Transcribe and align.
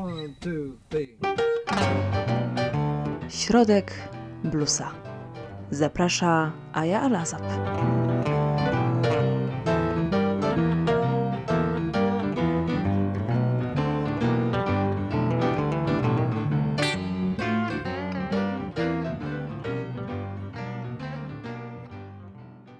One, 0.00 0.34
two, 0.40 0.78
three. 0.88 1.18
Środek 3.28 3.92
bluesa. 4.44 4.92
Zaprasza 5.70 6.52
Aja 6.72 7.00
Alazap. 7.00 7.42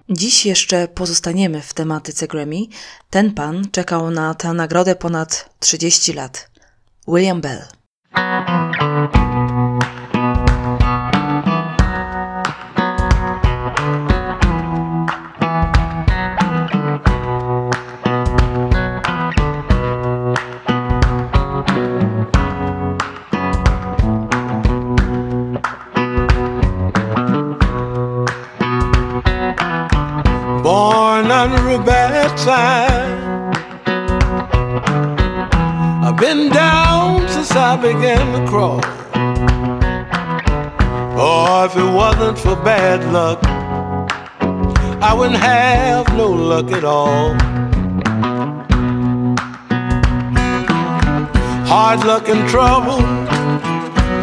Dziś 0.09 0.45
jeszcze 0.45 0.87
pozostaniemy 0.87 1.61
w 1.61 1.73
tematyce 1.73 2.27
Grammy. 2.27 2.61
Ten 3.09 3.33
pan 3.33 3.71
czekał 3.71 4.11
na 4.11 4.33
tę 4.33 4.53
nagrodę 4.53 4.95
ponad 4.95 5.49
30 5.59 6.13
lat. 6.13 6.52
William 7.05 7.41
Bell. 7.41 7.67
born 30.63 31.29
under 31.29 31.69
a 31.69 31.83
bad 31.83 32.39
sign. 32.39 33.23
I've 36.05 36.15
been 36.17 36.49
down 36.49 36.82
I 37.73 37.75
began 37.75 38.25
to 38.33 38.47
crawl. 38.47 38.81
Oh, 41.17 41.65
if 41.65 41.75
it 41.75 41.91
wasn't 41.91 42.37
for 42.37 42.55
bad 42.55 43.03
luck, 43.11 43.39
I 45.01 45.11
wouldn't 45.15 45.39
have 45.39 46.07
no 46.15 46.27
luck 46.29 46.71
at 46.71 46.83
all. 46.83 47.33
Hard 51.65 52.05
luck 52.05 52.29
and 52.29 52.47
trouble, 52.47 53.01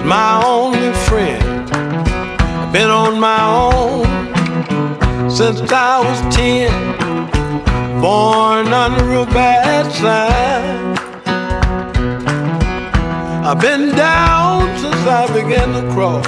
my 0.06 0.40
only 0.46 0.92
friend. 1.08 1.68
I've 1.72 2.72
been 2.72 2.88
on 2.88 3.18
my 3.18 3.42
own 3.66 5.28
since 5.28 5.60
I 5.72 5.98
was 5.98 6.36
ten. 6.36 6.70
Born 8.00 8.68
under 8.68 9.12
a 9.14 9.26
bad 9.26 9.90
sign. 9.90 10.89
I've 13.50 13.60
been 13.60 13.96
down 13.96 14.78
since 14.78 14.94
I 15.08 15.26
began 15.34 15.72
to 15.72 15.82
crawl. 15.92 16.22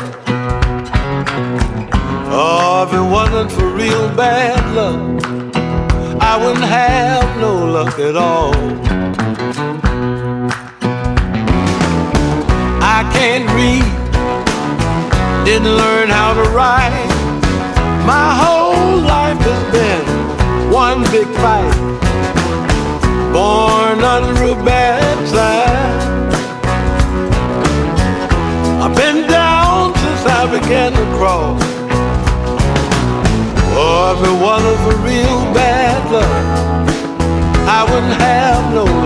Oh, 2.34 2.84
if 2.84 2.92
it 2.92 3.00
wasn't 3.00 3.52
for 3.52 3.68
real 3.68 4.08
bad 4.16 4.58
luck, 4.74 5.24
I 6.20 6.36
wouldn't 6.36 6.64
have 6.64 7.38
no 7.38 7.64
luck 7.64 7.96
at 8.00 8.16
all. 8.16 8.52
I 12.82 13.08
can't 13.14 13.46
read, 13.54 13.86
didn't 15.44 15.76
learn 15.76 16.08
how 16.08 16.34
to 16.34 16.42
write. 16.50 17.06
My 18.04 18.34
whole 18.34 18.98
life 18.98 19.38
has 19.38 19.62
been 19.70 20.72
one 20.72 21.02
big 21.12 21.28
fight. 21.38 21.72
Born 23.32 24.02
under 24.02 24.42
a 24.42 24.64
bad 24.64 25.01
every 34.12 34.36
one 34.44 34.62
of 34.66 34.78
a 34.92 34.96
real 35.08 35.40
bad 35.54 36.12
luck. 36.12 36.86
I 37.66 37.82
wouldn't 37.88 38.20
have 38.20 38.74
no 38.74 39.01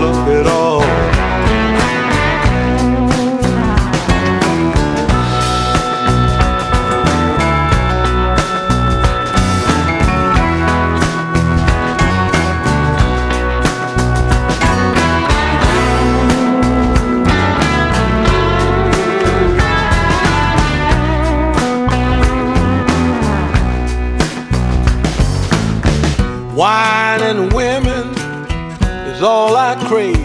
Wine 26.57 27.21
and 27.21 27.53
women 27.53 28.15
is 29.13 29.21
all 29.21 29.55
I 29.55 29.75
crave. 29.87 30.17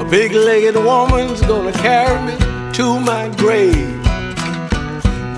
A 0.00 0.04
big 0.10 0.32
legged 0.32 0.76
woman's 0.76 1.42
gonna 1.42 1.74
carry 1.74 2.18
me 2.24 2.34
to 2.72 2.98
my 2.98 3.28
grave. 3.36 4.02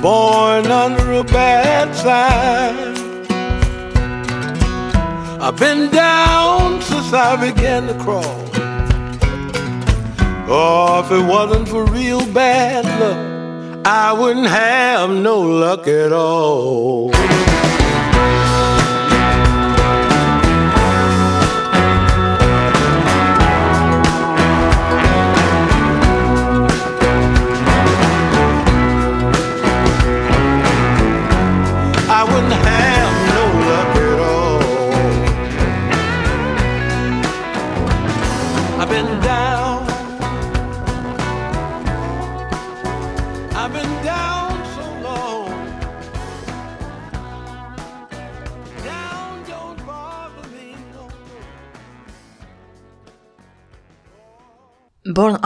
Born 0.01 0.67
under 0.67 1.15
a 1.15 1.25
bad 1.25 1.97
sign. 1.97 2.95
I've 5.43 5.59
been 5.59 5.91
down 5.91 6.81
since 6.83 7.13
I 7.13 7.35
began 7.35 7.89
to 7.89 7.95
crawl. 7.95 8.23
Oh, 10.49 11.03
if 11.05 11.11
it 11.11 11.27
wasn't 11.27 11.69
for 11.69 11.87
real 11.87 12.25
bad 12.33 12.85
luck, 13.01 13.85
I 13.85 14.13
wouldn't 14.13 14.47
have 14.47 15.11
no 15.11 15.41
luck 15.41 15.89
at 15.89 16.13
all. 16.13 17.11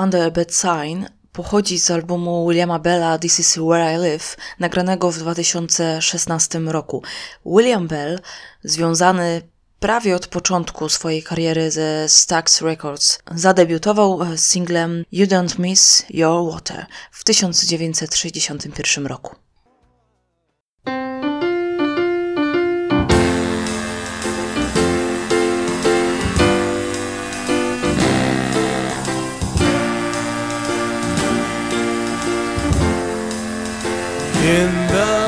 Under 0.05 0.23
a 0.23 0.31
Bad 0.31 0.55
Sign 0.55 1.05
pochodzi 1.33 1.79
z 1.79 1.91
albumu 1.91 2.47
Williama 2.47 2.79
Bella 2.79 3.19
This 3.19 3.39
Is 3.39 3.57
Where 3.57 3.95
I 3.95 3.99
Live, 3.99 4.37
nagranego 4.59 5.11
w 5.11 5.19
2016 5.19 6.59
roku. 6.59 7.03
William 7.47 7.89
Bell, 7.89 8.21
związany 8.65 9.43
prawie 9.81 10.17
od 10.17 10.27
początku 10.27 10.89
swojej 10.89 11.23
kariery 11.23 11.71
ze 11.71 12.09
Stax 12.09 12.63
Records, 12.63 13.19
zadebiutował 13.35 14.21
singlem 14.37 15.05
You 15.13 15.27
Don't 15.27 15.59
Miss 15.59 16.05
Your 16.11 16.53
Water 16.53 16.87
w 17.11 17.25
1961 17.25 19.07
roku. 19.07 19.44
in 34.45 35.24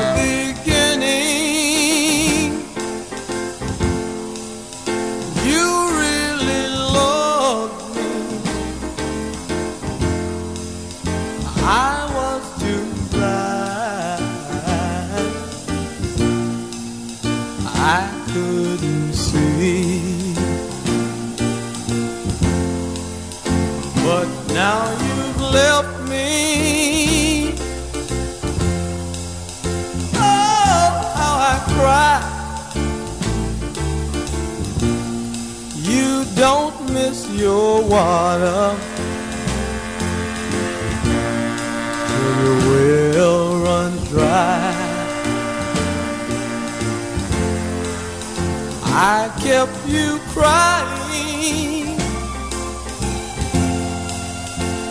I 48.99 49.29
kept 49.39 49.87
you 49.87 50.17
crying, 50.29 51.99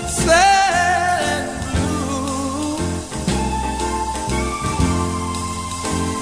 sad 0.07 1.43
and 1.43 1.51
blue. 1.73 2.79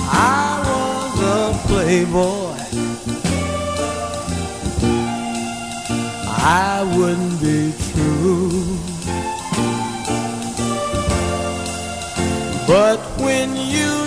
I 0.09 0.65
was 0.67 1.21
a 1.21 1.53
playboy. 1.69 2.57
I 6.27 6.85
wouldn't 6.97 7.39
be 7.43 7.75
true. 7.93 8.79
But 12.67 12.99
when 13.21 13.55
you 13.55 14.04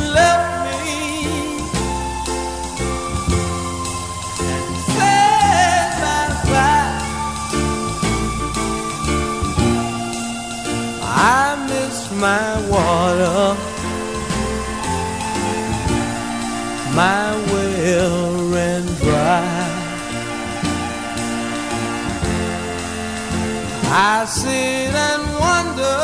my 12.19 12.59
water, 12.67 13.55
my 16.95 17.35
well 17.51 18.49
ran 18.51 18.85
dry. 19.01 19.67
I 23.89 24.25
sit 24.25 24.93
and 25.09 25.23
wonder 25.45 25.99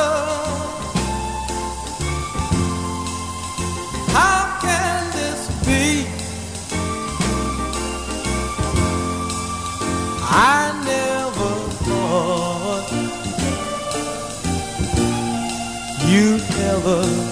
how 4.14 4.60
can 4.62 5.12
this 5.18 5.42
be? 5.66 6.08
I 10.22 10.73
lover. 16.84 17.23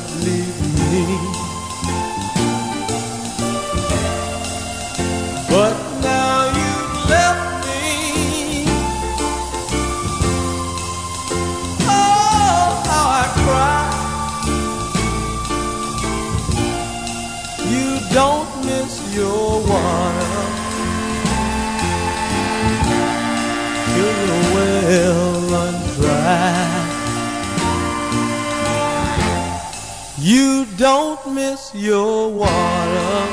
You 30.23 30.65
don't 30.77 31.33
miss 31.33 31.73
your 31.73 32.29
water. 32.37 33.27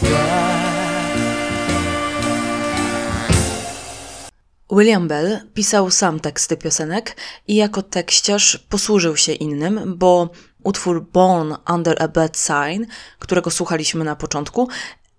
Dry. 0.00 0.54
William 4.70 5.08
Bell 5.08 5.40
pisał 5.54 5.90
sam 5.90 6.20
teksty 6.20 6.56
piosenek 6.56 7.16
i 7.48 7.54
jako 7.54 7.82
tekściarz 7.82 8.58
posłużył 8.68 9.16
się 9.16 9.32
innym, 9.32 9.94
bo 9.96 10.30
utwór 10.64 11.02
Born 11.12 11.54
Under 11.74 12.02
a 12.02 12.08
Bad 12.08 12.36
Sign, 12.36 12.84
którego 13.18 13.50
słuchaliśmy 13.50 14.04
na 14.04 14.16
początku, 14.16 14.68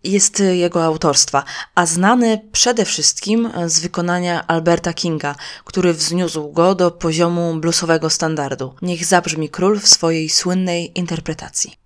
jest 0.04 0.40
y, 0.40 0.56
jego 0.56 0.84
autorstwa, 0.84 1.44
a 1.76 1.86
znany 1.86 2.42
przede 2.52 2.86
wszystkim 2.86 3.46
y, 3.46 3.70
z 3.70 3.80
wykonania 3.80 4.48
Alberta 4.48 4.94
Kinga, 4.94 5.36
który 5.66 5.94
wzniósł 5.94 6.52
go 6.52 6.76
do 6.76 6.92
poziomu 6.92 7.56
bluesowego 7.56 8.10
standardu. 8.10 8.74
Niech 8.82 9.06
zabrzmi 9.06 9.50
król 9.50 9.80
w 9.80 9.88
swojej 9.88 10.30
słynnej 10.30 11.00
interpretacji. 11.00 11.85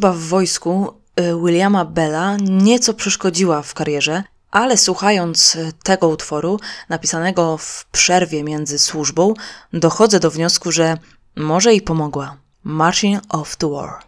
Służba 0.00 0.18
w 0.18 0.28
wojsku 0.28 0.94
y, 1.20 1.36
Williama 1.44 1.84
Bella 1.84 2.36
nieco 2.40 2.94
przeszkodziła 2.94 3.62
w 3.62 3.74
karierze, 3.74 4.24
ale 4.50 4.76
słuchając 4.76 5.54
y, 5.54 5.72
tego 5.82 6.08
utworu, 6.08 6.60
napisanego 6.88 7.58
w 7.58 7.84
przerwie 7.92 8.44
między 8.44 8.78
służbą, 8.78 9.34
dochodzę 9.72 10.20
do 10.20 10.30
wniosku, 10.30 10.72
że 10.72 10.96
może 11.36 11.74
i 11.74 11.82
pomogła. 11.82 12.36
Marching 12.64 13.22
of 13.28 13.56
the 13.56 13.70
War. 13.70 14.02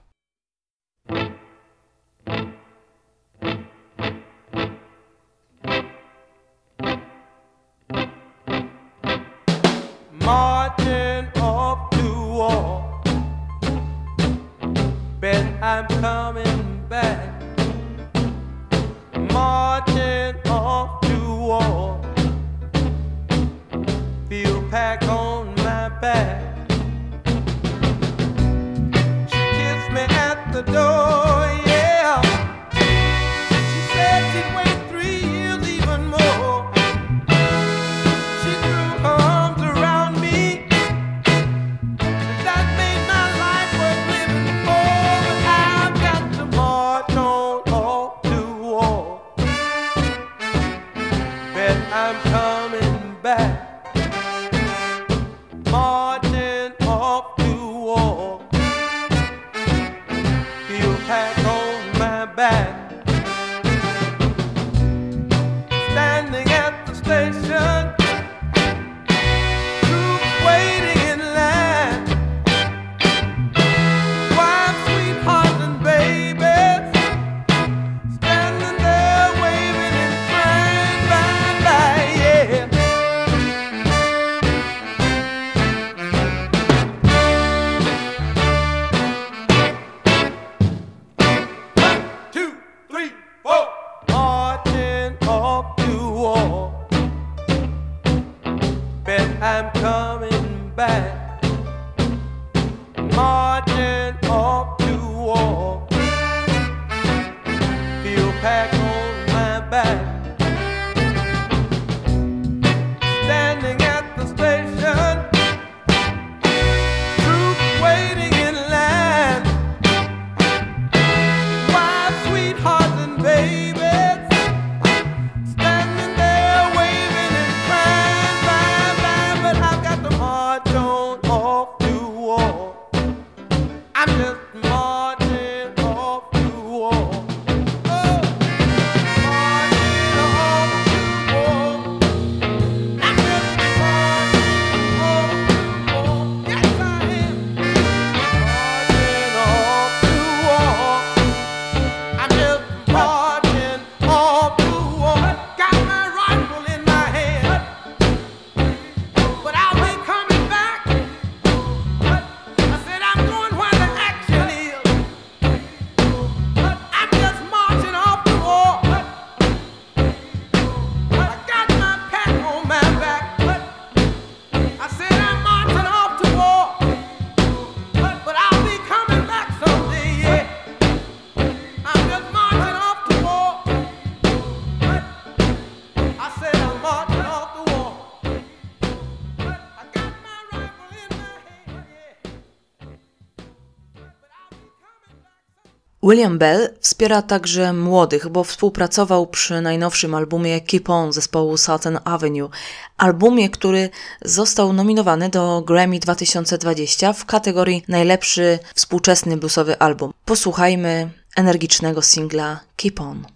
William 196.04 196.38
Bell 196.38 196.74
wspiera 196.80 197.22
także 197.22 197.72
młodych, 197.72 198.28
bo 198.28 198.44
współpracował 198.44 199.26
przy 199.26 199.60
najnowszym 199.60 200.14
albumie 200.14 200.60
Keep 200.60 200.90
On 200.90 201.12
zespołu 201.12 201.56
Sutton 201.56 201.98
Avenue, 202.04 202.50
albumie, 202.98 203.50
który 203.50 203.90
został 204.22 204.72
nominowany 204.72 205.28
do 205.28 205.62
Grammy 205.66 205.98
2020 205.98 207.12
w 207.12 207.24
kategorii 207.24 207.84
najlepszy 207.88 208.58
współczesny 208.74 209.36
bluesowy 209.36 209.78
album. 209.78 210.12
Posłuchajmy 210.24 211.10
energicznego 211.36 212.02
singla 212.02 212.60
Keep 212.76 213.00
On. 213.00 213.26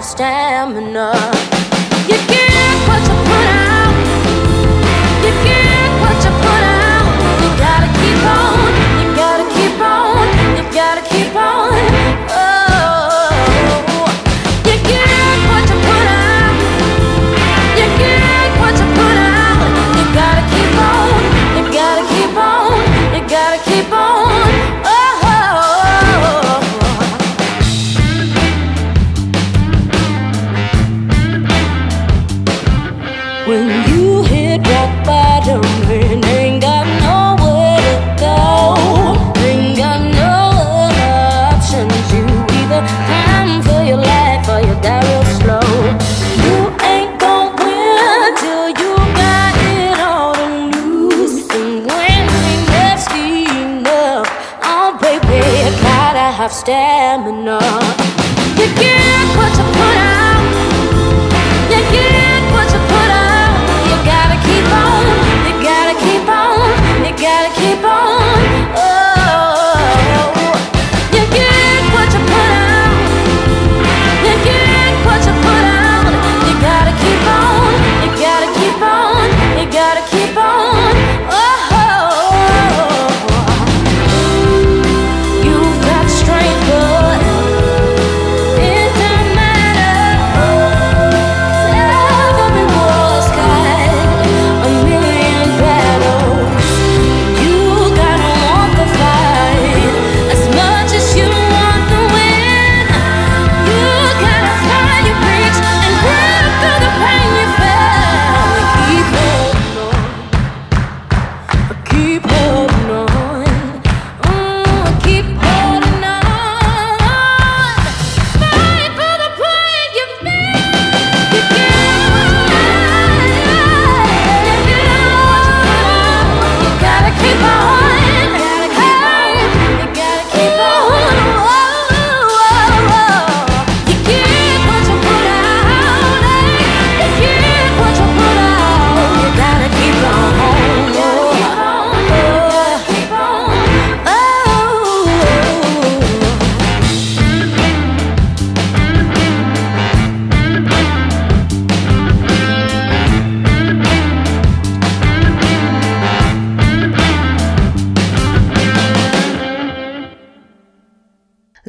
have 0.00 0.08
stamina. 0.08 1.12
You 2.08 2.39
stamina. 56.50 57.99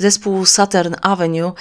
Zespół 0.01 0.45
Saturn 0.45 0.95
Avenue 1.01 1.53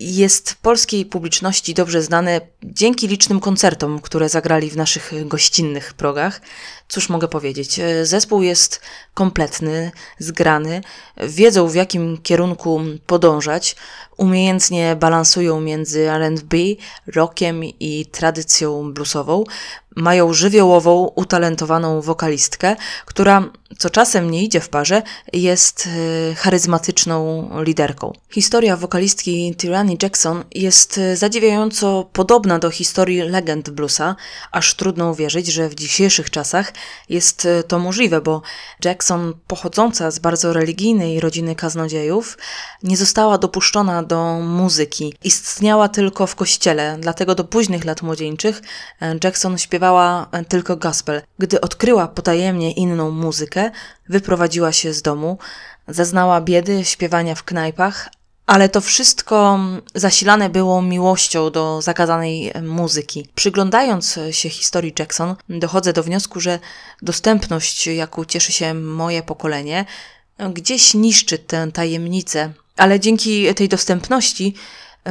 jest 0.00 0.54
polskiej 0.62 1.06
publiczności 1.06 1.74
dobrze 1.74 2.02
znany 2.02 2.40
dzięki 2.62 3.08
licznym 3.08 3.40
koncertom, 3.40 4.00
które 4.00 4.28
zagrali 4.28 4.70
w 4.70 4.76
naszych 4.76 5.12
gościnnych 5.26 5.94
progach. 5.94 6.40
Cóż 6.88 7.08
mogę 7.08 7.28
powiedzieć? 7.28 7.78
E, 7.78 8.06
Zespół 8.06 8.42
jest 8.42 8.80
kompletny, 9.14 9.92
zgrany, 10.18 10.82
wiedzą 11.16 11.68
w 11.68 11.74
jakim 11.74 12.18
kierunku 12.22 12.80
podążać, 13.06 13.76
umiejętnie 14.16 14.96
balansują 14.96 15.60
między 15.60 16.10
RB, 16.10 16.54
rockiem 17.06 17.64
i 17.64 18.06
tradycją 18.06 18.92
bluesową. 18.92 19.44
Mają 19.96 20.32
żywiołową, 20.32 21.12
utalentowaną 21.14 22.00
wokalistkę, 22.00 22.76
która, 23.04 23.44
co 23.78 23.90
czasem 23.90 24.30
nie 24.30 24.44
idzie 24.44 24.60
w 24.60 24.68
parze, 24.68 25.02
jest 25.32 25.88
e, 26.30 26.34
charyzmatyczną 26.34 27.48
liderką. 27.62 28.12
Historia 28.30 28.76
wokalistki 28.76 29.54
Tyranny 29.54 29.96
Jackson 30.02 30.44
jest 30.54 30.98
e, 30.98 31.16
zadziwiająco 31.16 32.10
podobna 32.12 32.58
do 32.58 32.70
historii 32.70 33.18
legend 33.18 33.70
bluesa, 33.70 34.16
aż 34.52 34.74
trudno 34.74 35.10
uwierzyć, 35.10 35.46
że 35.46 35.68
w 35.68 35.74
dzisiejszych 35.74 36.30
czasach 36.30 36.72
jest 37.08 37.46
e, 37.46 37.62
to 37.62 37.78
możliwe, 37.78 38.20
bo 38.20 38.42
Jackson, 38.84 39.34
pochodząca 39.46 40.10
z 40.10 40.18
bardzo 40.18 40.52
religijnej 40.52 41.20
rodziny 41.20 41.54
kaznodziejów, 41.54 42.38
nie 42.82 42.96
została 42.96 43.38
dopuszczona 43.38 44.02
do 44.04 44.38
muzyki. 44.40 45.14
Istniała 45.24 45.88
tylko 45.88 46.26
w 46.26 46.34
kościele, 46.34 46.96
dlatego 47.00 47.34
do 47.34 47.44
późnych 47.44 47.84
lat 47.84 48.02
młodzieńczych 48.02 48.62
e, 49.00 49.16
Jackson 49.24 49.58
śpiewała 49.58 50.26
e, 50.32 50.44
tylko 50.44 50.76
gospel. 50.76 51.22
Gdy 51.38 51.60
odkryła 51.60 52.08
potajemnie 52.08 52.72
inną 52.72 53.10
muzykę, 53.10 53.70
wyprowadziła 54.08 54.72
się 54.72 54.92
z 54.92 55.02
domu, 55.02 55.38
zaznała 55.88 56.40
biedy 56.40 56.84
śpiewania 56.84 57.34
w 57.34 57.42
knajpach, 57.42 58.08
ale 58.46 58.68
to 58.68 58.80
wszystko 58.80 59.58
zasilane 59.94 60.50
było 60.50 60.82
miłością 60.82 61.50
do 61.50 61.82
zakazanej 61.82 62.52
muzyki. 62.62 63.28
Przyglądając 63.34 64.18
się 64.30 64.48
historii 64.48 64.94
Jackson, 64.98 65.36
dochodzę 65.48 65.92
do 65.92 66.02
wniosku, 66.02 66.40
że 66.40 66.58
dostępność, 67.02 67.86
jaką 67.86 68.24
cieszy 68.24 68.52
się 68.52 68.74
moje 68.74 69.22
pokolenie, 69.22 69.84
gdzieś 70.38 70.94
niszczy 70.94 71.38
tę 71.38 71.72
tajemnicę. 71.72 72.52
Ale 72.76 73.00
dzięki 73.00 73.54
tej 73.54 73.68
dostępności 73.68 74.54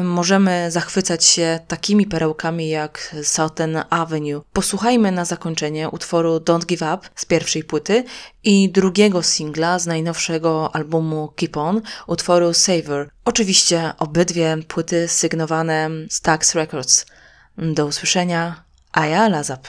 możemy 0.01 0.71
zachwycać 0.71 1.25
się 1.25 1.59
takimi 1.67 2.05
perełkami 2.05 2.69
jak 2.69 3.15
Southern 3.23 3.77
Avenue. 3.89 4.41
Posłuchajmy 4.53 5.11
na 5.11 5.25
zakończenie 5.25 5.89
utworu 5.89 6.37
Don't 6.37 6.65
Give 6.65 6.81
Up 6.81 6.99
z 7.15 7.25
pierwszej 7.25 7.63
płyty 7.63 8.03
i 8.43 8.69
drugiego 8.69 9.23
singla 9.23 9.79
z 9.79 9.87
najnowszego 9.87 10.75
albumu 10.75 11.33
Keep 11.35 11.57
On, 11.57 11.81
utworu 12.07 12.53
Savor. 12.53 13.09
Oczywiście 13.25 13.93
obydwie 13.99 14.57
płyty 14.67 15.07
sygnowane 15.07 15.89
Stax 16.09 16.55
Records. 16.55 17.05
Do 17.57 17.85
usłyszenia, 17.85 18.63
a 18.91 19.05
ja 19.05 19.29
Lazap. 19.29 19.67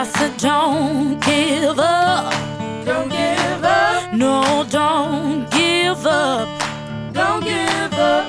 I 0.00 0.04
said, 0.04 0.36
don't 0.36 1.18
give 1.18 1.76
up. 1.80 2.32
Don't 2.84 3.08
give 3.08 3.64
up. 3.64 4.14
No, 4.14 4.64
don't 4.70 5.50
give 5.50 6.06
up. 6.06 6.48
Don't 7.12 7.42
give 7.42 7.94
up. 7.94 8.27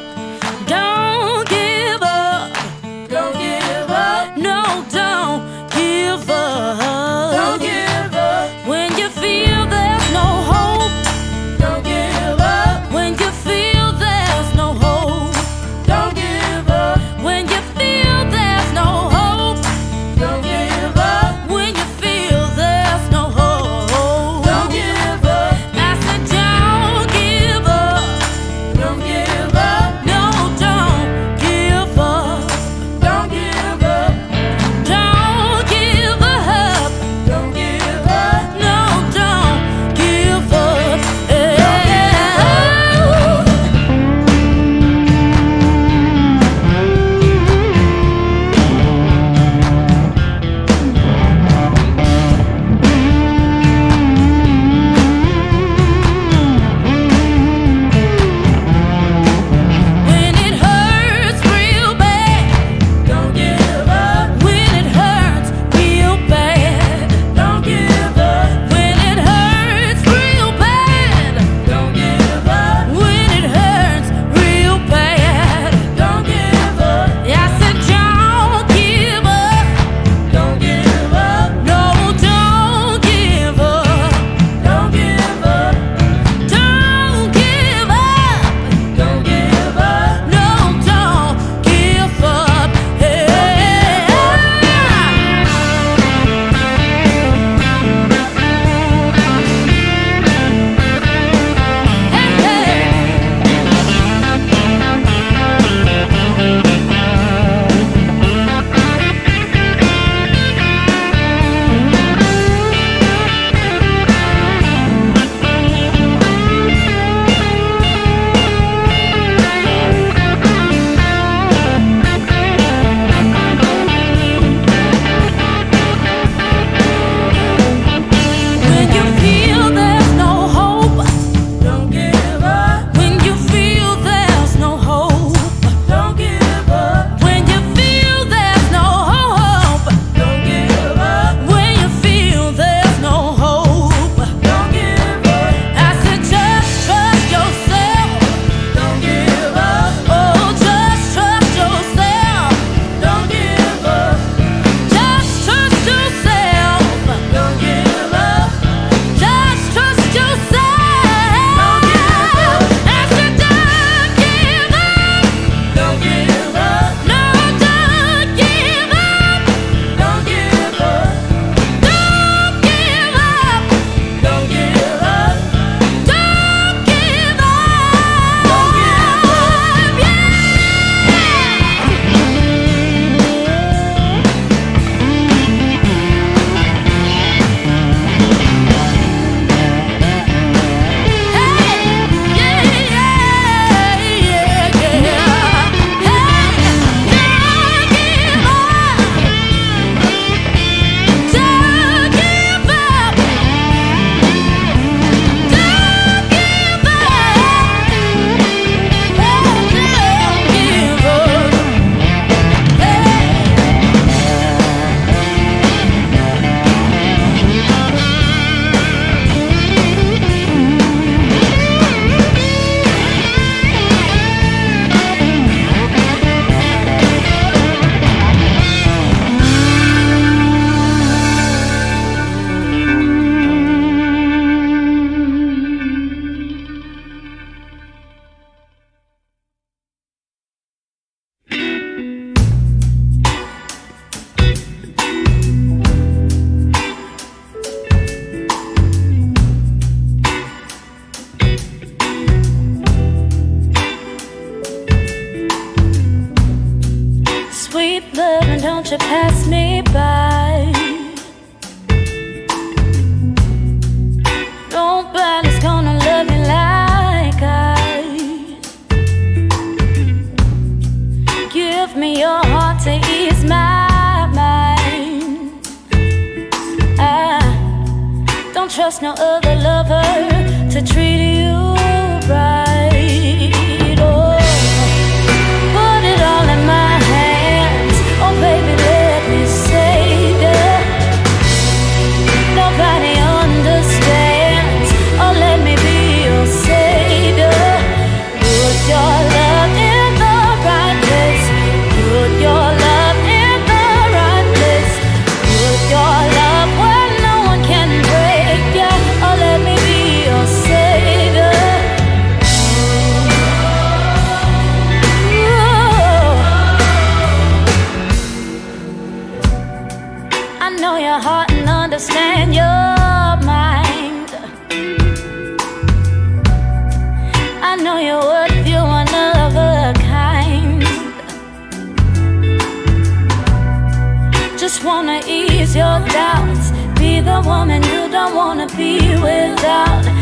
Without. 339.21 340.18